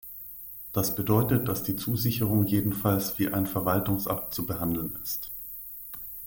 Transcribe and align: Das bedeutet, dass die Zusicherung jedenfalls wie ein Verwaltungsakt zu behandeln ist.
Das 0.73 0.95
bedeutet, 0.95 1.47
dass 1.47 1.61
die 1.61 1.75
Zusicherung 1.75 2.47
jedenfalls 2.47 3.19
wie 3.19 3.29
ein 3.31 3.45
Verwaltungsakt 3.45 4.33
zu 4.33 4.47
behandeln 4.47 4.97
ist. 5.03 5.29